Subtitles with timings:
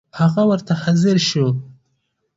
[0.19, 1.47] هغه ورته حاضر شو.